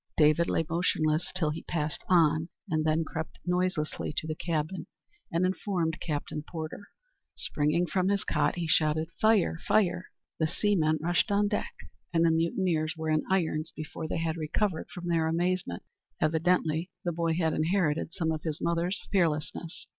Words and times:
David 0.17 0.49
lay 0.49 0.65
motionless 0.67 1.31
till 1.35 1.51
he 1.51 1.61
passed 1.61 2.03
on, 2.09 2.49
and 2.67 2.83
then 2.83 3.03
crept 3.03 3.37
noiselessly 3.45 4.11
to 4.17 4.25
the 4.25 4.33
cabin, 4.33 4.87
and 5.31 5.45
informed 5.45 5.99
Captain 5.99 6.41
Porter. 6.41 6.87
Springing 7.35 7.85
from 7.85 8.07
his 8.09 8.23
cot, 8.23 8.55
he 8.55 8.65
shouted, 8.65 9.09
"Fire! 9.21 9.59
fire!" 9.67 10.07
The 10.39 10.47
seamen 10.47 10.97
rushed 11.03 11.29
on 11.31 11.47
deck, 11.49 11.75
and 12.11 12.25
the 12.25 12.31
mutineers 12.31 12.95
were 12.97 13.11
in 13.11 13.21
irons 13.29 13.71
before 13.75 14.07
they 14.07 14.17
had 14.17 14.37
recovered 14.37 14.87
from 14.89 15.07
their 15.07 15.27
amazement. 15.27 15.83
Evidently 16.19 16.89
the 17.05 17.11
boy 17.11 17.35
had 17.35 17.53
inherited 17.53 18.11
some 18.11 18.31
of 18.31 18.41
his 18.41 18.59
mother's 18.59 18.99
fearlessness. 19.11 19.85